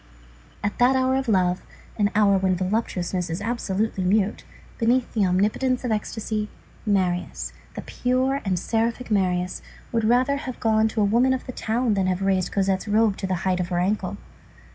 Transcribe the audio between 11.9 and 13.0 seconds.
than have raised Cosette's